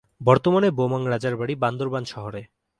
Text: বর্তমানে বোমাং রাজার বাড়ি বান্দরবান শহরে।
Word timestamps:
বর্তমানে 0.21 0.69
বোমাং 0.71 1.01
রাজার 1.07 1.35
বাড়ি 1.37 1.53
বান্দরবান 1.55 2.03
শহরে। 2.03 2.41